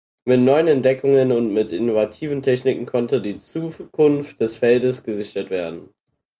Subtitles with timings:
[0.25, 5.89] Mit neuen Entdeckungen und mit innovativen Techniken konnte die Zukunft des Feldes gesichert werden.